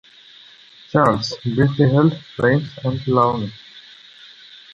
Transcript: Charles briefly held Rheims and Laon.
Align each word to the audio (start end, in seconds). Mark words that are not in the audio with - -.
Charles 0.89 1.35
briefly 1.43 1.87
held 1.91 2.17
Rheims 2.39 2.71
and 2.83 3.07
Laon. 3.07 3.51